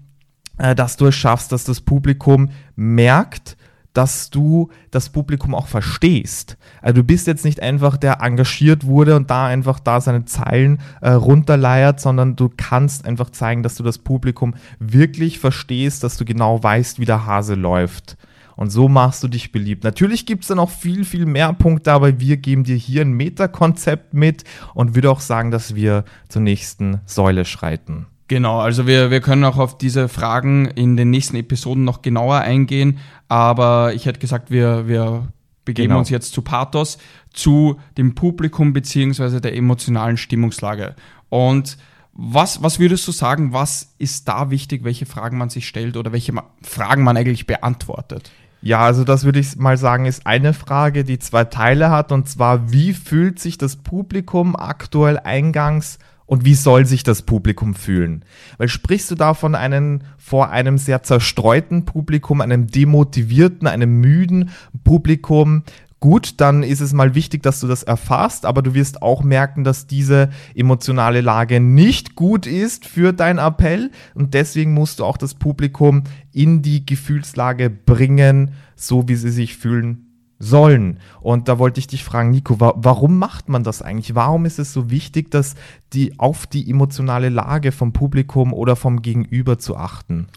äh, 0.63 0.75
dass 0.75 0.95
du 0.95 1.07
es 1.07 1.15
schaffst, 1.15 1.51
dass 1.51 1.65
das 1.65 1.81
Publikum 1.81 2.49
merkt, 2.75 3.57
dass 3.91 4.31
du 4.31 4.69
das 4.89 5.09
Publikum 5.09 5.53
auch 5.53 5.67
verstehst. 5.67 6.57
Also 6.81 7.01
du 7.01 7.03
bist 7.03 7.27
jetzt 7.27 7.45
nicht 7.45 7.61
einfach 7.61 7.97
der 7.97 8.21
engagiert 8.21 8.85
wurde 8.85 9.15
und 9.15 9.29
da 9.29 9.45
einfach 9.45 9.79
da 9.79 10.01
seine 10.01 10.25
Zeilen 10.25 10.79
äh, 11.01 11.11
runterleiert, 11.11 11.99
sondern 11.99 12.35
du 12.35 12.49
kannst 12.55 13.05
einfach 13.05 13.29
zeigen, 13.29 13.61
dass 13.61 13.75
du 13.75 13.83
das 13.83 13.99
Publikum 13.99 14.55
wirklich 14.79 15.37
verstehst, 15.37 16.03
dass 16.03 16.17
du 16.17 16.25
genau 16.25 16.63
weißt, 16.63 16.97
wie 16.97 17.05
der 17.05 17.25
Hase 17.27 17.53
läuft. 17.53 18.17
Und 18.55 18.71
so 18.71 18.87
machst 18.87 19.21
du 19.23 19.27
dich 19.27 19.51
beliebt. 19.51 19.83
Natürlich 19.83 20.25
gibt 20.25 20.43
es 20.43 20.47
da 20.47 20.55
noch 20.55 20.69
viel, 20.69 21.05
viel 21.05 21.25
mehr 21.25 21.51
Punkte, 21.53 21.91
aber 21.91 22.19
wir 22.19 22.37
geben 22.37 22.63
dir 22.63 22.77
hier 22.77 23.01
ein 23.01 23.11
Metakonzept 23.11 24.13
mit 24.13 24.43
und 24.73 24.95
würde 24.95 25.11
auch 25.11 25.19
sagen, 25.19 25.51
dass 25.51 25.75
wir 25.75 26.05
zur 26.29 26.41
nächsten 26.41 27.01
Säule 27.05 27.45
schreiten. 27.45 28.07
Genau, 28.27 28.59
also 28.59 28.87
wir, 28.87 29.11
wir 29.11 29.21
können 29.21 29.43
auch 29.43 29.57
auf 29.57 29.77
diese 29.77 30.07
Fragen 30.07 30.65
in 30.65 30.95
den 30.95 31.09
nächsten 31.09 31.35
Episoden 31.35 31.83
noch 31.83 32.01
genauer 32.01 32.37
eingehen, 32.37 32.99
aber 33.27 33.93
ich 33.93 34.05
hätte 34.05 34.19
gesagt, 34.19 34.49
wir, 34.49 34.87
wir 34.87 35.27
begeben 35.65 35.89
genau. 35.89 35.99
uns 35.99 36.09
jetzt 36.09 36.33
zu 36.33 36.41
Pathos, 36.41 36.97
zu 37.33 37.79
dem 37.97 38.15
Publikum 38.15 38.73
beziehungsweise 38.73 39.41
der 39.41 39.55
emotionalen 39.55 40.17
Stimmungslage. 40.17 40.95
Und 41.29 41.77
was, 42.13 42.61
was 42.61 42.79
würdest 42.79 43.07
du 43.07 43.11
sagen, 43.11 43.53
was 43.53 43.95
ist 43.97 44.27
da 44.27 44.51
wichtig, 44.51 44.83
welche 44.83 45.05
Fragen 45.05 45.37
man 45.37 45.49
sich 45.49 45.67
stellt 45.67 45.97
oder 45.97 46.11
welche 46.11 46.33
Fragen 46.61 47.03
man 47.03 47.17
eigentlich 47.17 47.47
beantwortet? 47.47 48.31
Ja, 48.61 48.79
also 48.79 49.03
das 49.03 49.25
würde 49.25 49.39
ich 49.39 49.57
mal 49.57 49.77
sagen, 49.77 50.05
ist 50.05 50.25
eine 50.25 50.53
Frage, 50.53 51.03
die 51.03 51.19
zwei 51.19 51.43
Teile 51.43 51.89
hat, 51.89 52.13
und 52.13 52.29
zwar, 52.29 52.71
wie 52.71 52.93
fühlt 52.93 53.39
sich 53.39 53.57
das 53.57 53.75
Publikum 53.75 54.55
aktuell 54.55 55.19
eingangs 55.19 55.99
Und 56.25 56.45
wie 56.45 56.55
soll 56.55 56.85
sich 56.85 57.03
das 57.03 57.21
Publikum 57.21 57.75
fühlen? 57.75 58.23
Weil 58.57 58.67
sprichst 58.67 59.11
du 59.11 59.15
da 59.15 59.33
von 59.33 59.55
einem, 59.55 60.01
vor 60.17 60.49
einem 60.49 60.77
sehr 60.77 61.03
zerstreuten 61.03 61.85
Publikum, 61.85 62.41
einem 62.41 62.67
demotivierten, 62.67 63.67
einem 63.67 63.99
müden 63.99 64.49
Publikum, 64.83 65.63
gut, 65.99 66.41
dann 66.41 66.63
ist 66.63 66.81
es 66.81 66.91
mal 66.91 67.15
wichtig, 67.15 67.43
dass 67.43 67.61
du 67.61 67.67
das 67.67 67.83
erfasst, 67.83 68.45
aber 68.45 68.61
du 68.61 68.73
wirst 68.73 69.01
auch 69.01 69.23
merken, 69.23 69.63
dass 69.63 69.87
diese 69.87 70.31
emotionale 70.53 71.21
Lage 71.21 71.61
nicht 71.61 72.15
gut 72.15 72.45
ist 72.45 72.85
für 72.85 73.13
dein 73.13 73.37
Appell 73.37 73.89
und 74.13 74.33
deswegen 74.33 74.73
musst 74.73 74.99
du 74.99 75.05
auch 75.05 75.15
das 75.15 75.33
Publikum 75.33 76.03
in 76.33 76.61
die 76.61 76.85
Gefühlslage 76.85 77.69
bringen, 77.69 78.51
so 78.75 79.07
wie 79.07 79.15
sie 79.15 79.31
sich 79.31 79.55
fühlen 79.55 80.12
sollen. 80.43 80.99
Und 81.21 81.47
da 81.47 81.57
wollte 81.57 81.79
ich 81.79 81.87
dich 81.87 82.03
fragen, 82.03 82.31
Nico, 82.31 82.59
wa 82.59 82.73
warum 82.75 83.17
macht 83.17 83.49
man 83.49 83.63
das 83.63 83.81
eigentlich? 83.81 84.15
Warum 84.15 84.45
ist 84.45 84.59
es 84.59 84.73
so 84.73 84.89
wichtig, 84.89 85.31
dass 85.31 85.55
die 85.93 86.19
auf 86.19 86.45
die 86.45 86.69
emotionale 86.69 87.29
Lage 87.29 87.71
vom 87.71 87.93
Publikum 87.93 88.53
oder 88.53 88.75
vom 88.75 89.01
Gegenüber 89.01 89.57
zu 89.57 89.77
achten? 89.77 90.27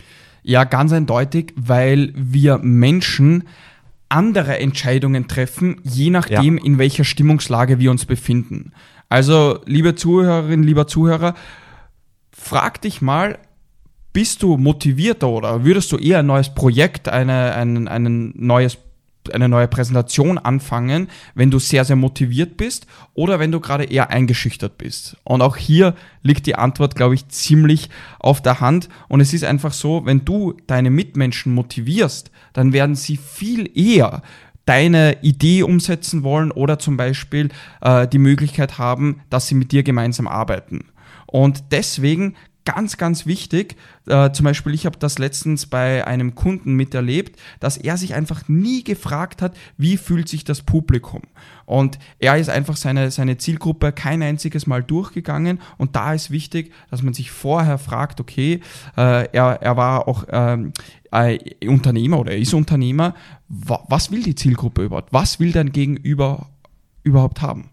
Ja, 0.42 0.64
ganz 0.64 0.92
eindeutig, 0.92 1.52
weil 1.56 2.12
wir 2.14 2.58
Menschen 2.58 3.44
andere 4.08 4.60
Entscheidungen 4.60 5.26
treffen, 5.26 5.80
je 5.82 6.10
nachdem, 6.10 6.58
ja. 6.58 6.64
in 6.64 6.78
welcher 6.78 7.04
Stimmungslage 7.04 7.80
wir 7.80 7.90
uns 7.90 8.04
befinden. 8.04 8.72
Also, 9.08 9.60
liebe 9.66 9.96
Zuhörerin, 9.96 10.62
lieber 10.62 10.86
Zuhörer, 10.86 11.34
frag 12.30 12.80
dich 12.82 13.02
mal, 13.02 13.38
bist 14.12 14.42
du 14.42 14.56
motivierter 14.56 15.28
oder 15.28 15.64
würdest 15.64 15.92
du 15.92 15.98
eher 15.98 16.20
ein 16.20 16.26
neues 16.26 16.54
Projekt, 16.54 17.08
eine, 17.08 17.52
ein, 17.54 17.88
ein 17.88 18.32
neues 18.36 18.78
eine 19.35 19.49
neue 19.49 19.68
Präsentation 19.68 20.38
anfangen, 20.38 21.09
wenn 21.35 21.50
du 21.50 21.59
sehr, 21.59 21.85
sehr 21.85 21.97
motiviert 21.97 22.56
bist 22.56 22.87
oder 23.14 23.38
wenn 23.38 23.52
du 23.52 23.61
gerade 23.61 23.85
eher 23.85 24.11
eingeschüchtert 24.11 24.78
bist. 24.78 25.16
Und 25.25 25.42
auch 25.42 25.56
hier 25.56 25.95
liegt 26.23 26.47
die 26.47 26.56
Antwort, 26.56 26.95
glaube 26.95 27.14
ich, 27.14 27.28
ziemlich 27.28 27.90
auf 28.18 28.42
der 28.42 28.61
Hand. 28.61 28.88
Und 29.09 29.21
es 29.21 29.33
ist 29.35 29.45
einfach 29.45 29.73
so, 29.73 30.06
wenn 30.06 30.25
du 30.25 30.54
deine 30.66 30.90
Mitmenschen 30.90 31.54
motivierst, 31.54 32.30
dann 32.52 32.73
werden 32.73 32.95
sie 32.95 33.16
viel 33.16 33.71
eher 33.78 34.23
deine 34.66 35.23
Idee 35.23 35.62
umsetzen 35.62 36.23
wollen 36.23 36.50
oder 36.50 36.78
zum 36.78 36.97
Beispiel 36.97 37.50
äh, 37.80 38.06
die 38.09 38.18
Möglichkeit 38.18 38.78
haben, 38.78 39.21
dass 39.30 39.47
sie 39.47 39.54
mit 39.54 39.73
dir 39.73 39.83
gemeinsam 39.83 40.26
arbeiten. 40.26 40.87
Und 41.26 41.64
deswegen 41.71 42.35
ganz, 42.66 42.99
ganz 42.99 43.25
wichtig. 43.25 43.76
Äh, 44.06 44.32
zum 44.32 44.44
Beispiel, 44.44 44.75
ich 44.75 44.85
habe 44.85 44.99
das 44.99 45.18
letztens 45.18 45.64
bei 45.64 46.06
einem 46.06 46.35
Kunden 46.35 46.75
miterlebt, 46.75 47.40
dass 47.61 47.78
er 47.78 47.96
sich 47.96 48.14
einfach 48.14 48.49
nie 48.49 48.85
gefragt 48.85 49.40
hat, 49.40 49.56
wie 49.78 49.96
fühlt 49.96 50.28
sich 50.28 50.44
das 50.44 50.61
Publikum. 50.61 51.23
Und 51.64 51.99
er 52.18 52.37
ist 52.37 52.50
einfach 52.50 52.76
seine, 52.76 53.11
seine 53.11 53.38
Zielgruppe 53.38 53.92
kein 53.92 54.23
einziges 54.23 54.66
Mal 54.66 54.82
durchgegangen. 54.82 55.61
Und 55.78 55.96
da 55.96 56.12
ist 56.12 56.30
wichtig, 56.30 56.73
dass 56.90 57.02
man 57.02 57.14
sich 57.14 57.30
vorher 57.30 57.78
fragt, 57.78 58.20
okay, 58.20 58.61
äh, 58.96 59.28
er, 59.32 59.62
er 59.62 59.76
war 59.76 60.06
auch 60.06 60.25
ähm, 60.30 60.73
äh, 61.12 61.38
Unternehmer 61.66 62.18
oder 62.18 62.32
er 62.32 62.38
ist 62.38 62.52
Unternehmer. 62.52 63.14
Was 63.49 64.11
will 64.11 64.23
die 64.23 64.35
Zielgruppe 64.35 64.85
überhaupt? 64.85 65.12
Was 65.12 65.40
will 65.40 65.52
dein 65.52 65.73
Gegenüber 65.73 66.49
überhaupt 67.04 67.40
haben? 67.40 67.70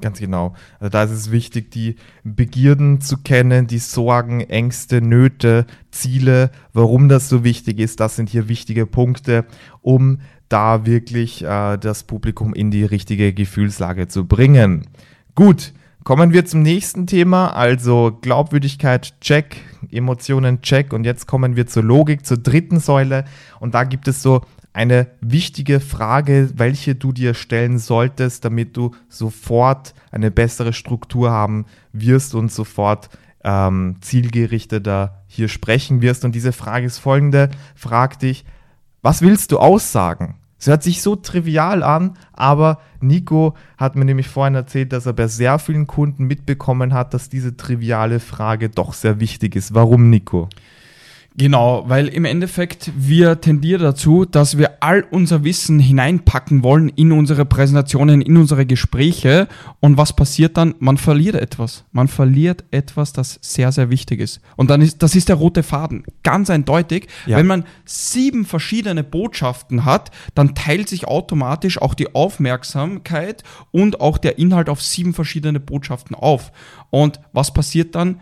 Ganz 0.00 0.18
genau. 0.18 0.54
Also 0.78 0.90
da 0.90 1.04
ist 1.04 1.10
es 1.10 1.30
wichtig, 1.30 1.70
die 1.70 1.96
Begierden 2.22 3.00
zu 3.00 3.16
kennen, 3.18 3.66
die 3.66 3.78
Sorgen, 3.78 4.40
Ängste, 4.40 5.00
Nöte, 5.00 5.66
Ziele, 5.90 6.50
warum 6.74 7.08
das 7.08 7.30
so 7.30 7.44
wichtig 7.44 7.78
ist. 7.78 8.00
Das 8.00 8.16
sind 8.16 8.28
hier 8.28 8.48
wichtige 8.48 8.84
Punkte, 8.84 9.46
um 9.80 10.18
da 10.48 10.84
wirklich 10.84 11.42
äh, 11.42 11.78
das 11.78 12.04
Publikum 12.04 12.52
in 12.52 12.70
die 12.70 12.84
richtige 12.84 13.32
Gefühlslage 13.32 14.06
zu 14.06 14.26
bringen. 14.26 14.86
Gut, 15.34 15.72
kommen 16.04 16.32
wir 16.32 16.44
zum 16.44 16.62
nächsten 16.62 17.06
Thema, 17.06 17.48
also 17.56 18.16
Glaubwürdigkeit, 18.20 19.18
check, 19.20 19.56
Emotionen, 19.90 20.60
check. 20.62 20.92
Und 20.92 21.04
jetzt 21.04 21.26
kommen 21.26 21.56
wir 21.56 21.66
zur 21.66 21.82
Logik, 21.82 22.24
zur 22.26 22.36
dritten 22.36 22.80
Säule. 22.80 23.24
Und 23.60 23.74
da 23.74 23.84
gibt 23.84 24.08
es 24.08 24.22
so 24.22 24.42
eine 24.76 25.06
wichtige 25.22 25.80
Frage, 25.80 26.50
welche 26.54 26.94
du 26.94 27.10
dir 27.10 27.32
stellen 27.32 27.78
solltest, 27.78 28.44
damit 28.44 28.76
du 28.76 28.94
sofort 29.08 29.94
eine 30.10 30.30
bessere 30.30 30.74
Struktur 30.74 31.30
haben 31.30 31.64
wirst 31.94 32.34
und 32.34 32.52
sofort 32.52 33.08
ähm, 33.42 33.96
zielgerichteter 34.02 35.22
hier 35.28 35.48
sprechen 35.48 36.02
wirst. 36.02 36.26
Und 36.26 36.34
diese 36.34 36.52
Frage 36.52 36.84
ist 36.84 36.98
folgende. 36.98 37.48
Frag 37.74 38.18
dich, 38.18 38.44
was 39.00 39.22
willst 39.22 39.50
du 39.52 39.58
aussagen? 39.58 40.34
Es 40.58 40.66
hört 40.66 40.82
sich 40.82 41.00
so 41.00 41.16
trivial 41.16 41.82
an, 41.82 42.18
aber 42.34 42.80
Nico 43.00 43.54
hat 43.78 43.96
mir 43.96 44.04
nämlich 44.04 44.28
vorhin 44.28 44.54
erzählt, 44.54 44.92
dass 44.92 45.06
er 45.06 45.14
bei 45.14 45.26
sehr 45.26 45.58
vielen 45.58 45.86
Kunden 45.86 46.24
mitbekommen 46.24 46.92
hat, 46.92 47.14
dass 47.14 47.30
diese 47.30 47.56
triviale 47.56 48.20
Frage 48.20 48.68
doch 48.68 48.92
sehr 48.92 49.20
wichtig 49.20 49.56
ist. 49.56 49.72
Warum, 49.72 50.10
Nico? 50.10 50.50
Genau, 51.38 51.84
weil 51.86 52.08
im 52.08 52.24
Endeffekt 52.24 52.90
wir 52.96 53.42
tendieren 53.42 53.82
dazu, 53.82 54.24
dass 54.24 54.56
wir 54.56 54.82
all 54.82 55.04
unser 55.10 55.44
Wissen 55.44 55.78
hineinpacken 55.78 56.62
wollen 56.62 56.88
in 56.88 57.12
unsere 57.12 57.44
Präsentationen, 57.44 58.22
in 58.22 58.38
unsere 58.38 58.64
Gespräche. 58.64 59.46
Und 59.80 59.98
was 59.98 60.16
passiert 60.16 60.56
dann? 60.56 60.74
Man 60.78 60.96
verliert 60.96 61.34
etwas. 61.34 61.84
Man 61.92 62.08
verliert 62.08 62.64
etwas, 62.70 63.12
das 63.12 63.38
sehr, 63.42 63.70
sehr 63.70 63.90
wichtig 63.90 64.20
ist. 64.20 64.40
Und 64.56 64.70
dann 64.70 64.80
ist, 64.80 65.02
das 65.02 65.14
ist 65.14 65.28
der 65.28 65.36
rote 65.36 65.62
Faden. 65.62 66.04
Ganz 66.22 66.48
eindeutig. 66.48 67.08
Ja. 67.26 67.36
Wenn 67.36 67.46
man 67.46 67.64
sieben 67.84 68.46
verschiedene 68.46 69.04
Botschaften 69.04 69.84
hat, 69.84 70.12
dann 70.34 70.54
teilt 70.54 70.88
sich 70.88 71.06
automatisch 71.06 71.82
auch 71.82 71.92
die 71.92 72.14
Aufmerksamkeit 72.14 73.42
und 73.72 74.00
auch 74.00 74.16
der 74.16 74.38
Inhalt 74.38 74.70
auf 74.70 74.80
sieben 74.80 75.12
verschiedene 75.12 75.60
Botschaften 75.60 76.16
auf. 76.16 76.50
Und 76.88 77.20
was 77.34 77.52
passiert 77.52 77.94
dann? 77.94 78.20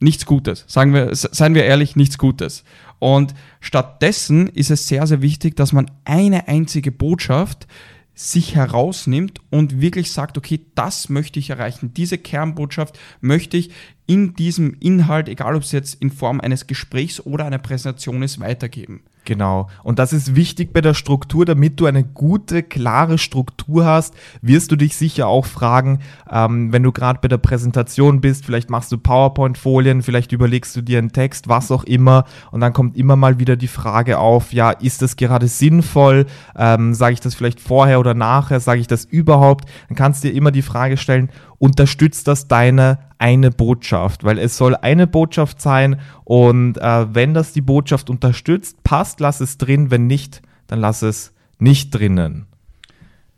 Nichts 0.00 0.26
Gutes. 0.26 0.64
Sagen 0.66 0.92
wir, 0.92 1.14
seien 1.14 1.54
wir 1.54 1.64
ehrlich, 1.64 1.94
nichts 1.94 2.18
Gutes. 2.18 2.64
Und 2.98 3.34
stattdessen 3.60 4.48
ist 4.48 4.70
es 4.70 4.88
sehr, 4.88 5.06
sehr 5.06 5.22
wichtig, 5.22 5.56
dass 5.56 5.72
man 5.72 5.90
eine 6.04 6.48
einzige 6.48 6.92
Botschaft 6.92 7.66
sich 8.14 8.54
herausnimmt 8.54 9.40
und 9.48 9.80
wirklich 9.80 10.12
sagt, 10.12 10.36
okay, 10.36 10.60
das 10.74 11.08
möchte 11.08 11.38
ich 11.38 11.50
erreichen. 11.50 11.94
Diese 11.94 12.18
Kernbotschaft 12.18 12.98
möchte 13.20 13.56
ich 13.56 13.70
in 14.06 14.34
diesem 14.34 14.76
Inhalt, 14.80 15.28
egal 15.28 15.54
ob 15.54 15.62
es 15.62 15.72
jetzt 15.72 15.94
in 16.02 16.10
Form 16.10 16.40
eines 16.40 16.66
Gesprächs 16.66 17.20
oder 17.20 17.46
einer 17.46 17.58
Präsentation 17.58 18.22
ist, 18.22 18.38
weitergeben. 18.40 19.02
Genau. 19.30 19.68
Und 19.84 20.00
das 20.00 20.12
ist 20.12 20.34
wichtig 20.34 20.72
bei 20.72 20.80
der 20.80 20.92
Struktur, 20.92 21.44
damit 21.44 21.78
du 21.78 21.86
eine 21.86 22.02
gute, 22.02 22.64
klare 22.64 23.16
Struktur 23.16 23.84
hast, 23.84 24.12
wirst 24.42 24.72
du 24.72 24.76
dich 24.76 24.96
sicher 24.96 25.28
auch 25.28 25.46
fragen, 25.46 26.00
ähm, 26.28 26.72
wenn 26.72 26.82
du 26.82 26.90
gerade 26.90 27.20
bei 27.22 27.28
der 27.28 27.38
Präsentation 27.38 28.20
bist, 28.20 28.44
vielleicht 28.44 28.70
machst 28.70 28.90
du 28.90 28.98
PowerPoint-Folien, 28.98 30.02
vielleicht 30.02 30.32
überlegst 30.32 30.74
du 30.74 30.82
dir 30.82 30.98
einen 30.98 31.12
Text, 31.12 31.48
was 31.48 31.70
auch 31.70 31.84
immer, 31.84 32.24
und 32.50 32.60
dann 32.60 32.72
kommt 32.72 32.96
immer 32.96 33.14
mal 33.14 33.38
wieder 33.38 33.54
die 33.54 33.68
Frage 33.68 34.18
auf, 34.18 34.52
ja, 34.52 34.72
ist 34.72 35.00
das 35.00 35.14
gerade 35.14 35.46
sinnvoll? 35.46 36.26
Ähm, 36.56 36.92
sage 36.92 37.12
ich 37.12 37.20
das 37.20 37.36
vielleicht 37.36 37.60
vorher 37.60 38.00
oder 38.00 38.14
nachher? 38.14 38.58
Sage 38.58 38.80
ich 38.80 38.88
das 38.88 39.04
überhaupt? 39.04 39.66
Dann 39.86 39.96
kannst 39.96 40.24
du 40.24 40.28
dir 40.28 40.34
immer 40.34 40.50
die 40.50 40.62
Frage 40.62 40.96
stellen, 40.96 41.30
unterstützt 41.58 42.26
das 42.26 42.48
deine 42.48 42.98
eine 43.20 43.50
Botschaft, 43.50 44.24
weil 44.24 44.38
es 44.38 44.56
soll 44.56 44.74
eine 44.74 45.06
Botschaft 45.06 45.60
sein 45.60 46.00
und 46.24 46.78
äh, 46.78 47.14
wenn 47.14 47.34
das 47.34 47.52
die 47.52 47.60
Botschaft 47.60 48.10
unterstützt, 48.10 48.82
passt, 48.82 49.20
lass 49.20 49.40
es 49.40 49.58
drin, 49.58 49.90
wenn 49.90 50.06
nicht, 50.06 50.42
dann 50.66 50.80
lass 50.80 51.02
es 51.02 51.34
nicht 51.58 51.90
drinnen. 51.90 52.46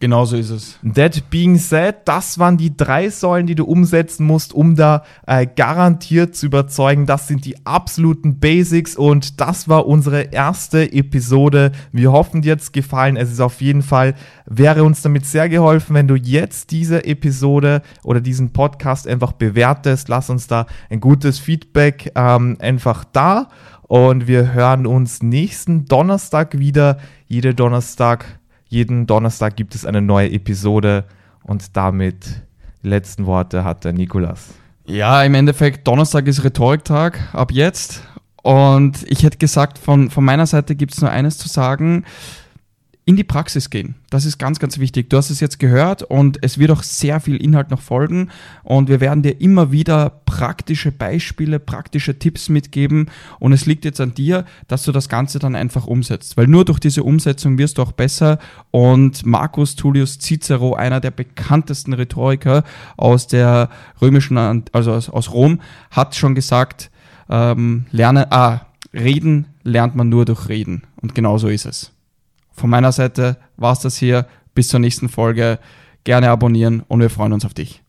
Genauso 0.03 0.37
ist 0.37 0.51
es. 0.51 0.79
That 0.97 1.31
being 1.31 1.59
said, 1.59 1.95
das 2.07 2.37
waren 2.37 2.57
die 2.57 2.77
drei 2.77 3.09
Säulen, 3.09 3.47
die 3.47 3.55
du 3.55 3.65
umsetzen 3.65 4.27
musst, 4.27 4.53
um 4.53 4.75
da 4.75 5.05
äh, 5.29 5.47
garantiert 5.47 6.35
zu 6.35 6.47
überzeugen. 6.47 7.07
Das 7.07 7.29
sind 7.29 7.45
die 7.45 7.65
absoluten 7.65 8.41
Basics 8.41 8.97
und 8.97 9.41
das 9.41 9.69
war 9.69 9.87
unsere 9.87 10.23
erste 10.33 10.93
Episode. 10.93 11.71
Wir 11.93 12.11
hoffen, 12.11 12.43
dir 12.43 12.57
hat 12.57 12.73
gefallen. 12.73 13.17
Es 13.17 13.31
ist 13.31 13.39
auf 13.39 13.61
jeden 13.61 13.83
Fall, 13.83 14.15
wäre 14.45 14.83
uns 14.83 15.03
damit 15.03 15.25
sehr 15.25 15.49
geholfen, 15.49 15.95
wenn 15.95 16.09
du 16.09 16.17
jetzt 16.17 16.73
diese 16.73 17.05
Episode 17.05 17.81
oder 18.03 18.21
diesen 18.21 18.53
Podcast 18.53 19.07
einfach 19.07 19.31
bewertest. 19.31 20.09
Lass 20.09 20.31
uns 20.31 20.49
da 20.49 20.67
ein 20.91 20.99
gutes 20.99 21.39
Feedback 21.39 22.11
ähm, 22.17 22.57
einfach 22.59 23.05
da 23.05 23.51
und 23.83 24.27
wir 24.27 24.53
hören 24.53 24.85
uns 24.85 25.23
nächsten 25.23 25.85
Donnerstag 25.85 26.59
wieder. 26.59 26.99
Jede 27.29 27.55
Donnerstag 27.55 28.41
jeden 28.73 29.07
Donnerstag 29.07 29.55
gibt 29.55 29.75
es 29.75 29.85
eine 29.85 30.01
neue 30.01 30.33
Episode 30.33 31.05
und 31.43 31.77
damit 31.77 32.43
die 32.83 32.89
letzten 32.89 33.27
Worte 33.27 33.65
hat 33.65 33.85
der 33.85 33.93
Nikolas. 33.93 34.55
Ja, 34.87 35.23
im 35.23 35.35
Endeffekt, 35.35 35.87
Donnerstag 35.87 36.27
ist 36.27 36.43
Rhetoriktag 36.43 37.21
ab 37.35 37.53
jetzt. 37.53 38.03
Und 38.43 39.05
ich 39.07 39.23
hätte 39.23 39.37
gesagt, 39.37 39.79
von, 39.79 40.11
von 40.11 40.25
meiner 40.25 40.47
Seite 40.47 40.75
gibt 40.75 40.95
es 40.95 41.03
nur 41.03 41.11
eines 41.11 41.37
zu 41.37 41.49
sagen. 41.49 42.05
In 43.05 43.17
die 43.17 43.25
Praxis 43.25 43.69
gehen. 43.69 43.97
Das 44.11 44.25
ist 44.25 44.39
ganz, 44.39 44.61
ganz 44.61 44.79
wichtig. 44.79 45.11
Du 45.11 45.17
hast 45.17 45.31
es 45.31 45.41
jetzt 45.41 45.59
gehört 45.59 46.05
und 46.05 46.39
es 46.43 46.59
wird 46.59 46.71
auch 46.71 46.85
sehr 46.85 47.19
viel 47.19 47.37
Inhalt 47.37 47.71
noch 47.71 47.81
folgen 47.81 48.29
und 48.63 48.89
wir 48.89 49.01
werden 49.01 49.25
dir 49.25 49.41
immer 49.41 49.73
wieder 49.73 50.21
praktische 50.25 50.93
Beispiele, 50.93 51.59
praktische 51.59 52.19
Tipps 52.21 52.49
mitgeben 52.49 53.11
und 53.41 53.53
es 53.53 53.67
liegt 53.67 53.85
jetzt 53.85 54.01
an 54.01 54.15
dir, 54.15 54.45
dass 54.69 54.85
du 54.85 54.93
das 54.93 55.09
Ganze 55.09 55.41
dann 55.41 55.57
einfach 55.57 55.89
umsetzt, 55.89 56.37
weil 56.37 56.47
nur 56.47 56.65
durch 56.65 56.79
diese 56.79 57.03
Umsetzung 57.03 57.59
wirst 57.59 57.79
du 57.79 57.83
auch 57.83 57.93
besser 57.93 58.39
und 58.71 59.27
Marcus 59.27 59.75
Tullius 59.75 60.21
Cicero, 60.21 60.75
einer 60.75 61.01
der 61.01 61.11
bekanntesten 61.11 61.95
Rhetoriker 61.95 62.63
aus 62.97 63.27
der 63.27 63.69
römischen, 64.01 64.63
also 64.71 64.93
aus, 64.93 65.09
aus 65.09 65.33
Rom, 65.33 65.61
hat 65.91 66.15
schon 66.15 66.37
gesagt, 66.37 66.93
ähm, 67.29 67.87
lernen, 67.91 68.27
ah, 68.31 68.61
reden 68.95 69.47
lernt 69.65 69.97
man 69.97 70.09
nur 70.09 70.25
durch 70.25 70.49
Reden 70.49 70.83
und 71.01 71.17
genau 71.17 71.39
so 71.39 71.49
ist 71.49 71.67
es. 71.67 71.92
Von 72.53 72.71
meiner 72.71 72.93
Seite 72.93 73.37
war 73.57 73.73
es 73.73 73.81
das 73.81 73.97
hier. 73.97 74.27
Bis 74.55 74.69
zur 74.69 74.81
nächsten 74.81 75.09
Folge. 75.09 75.59
Gerne 76.05 76.31
abonnieren 76.31 76.83
und 76.89 77.01
wir 77.01 77.11
freuen 77.11 77.33
uns 77.33 77.45
auf 77.45 77.55
dich. 77.55 77.81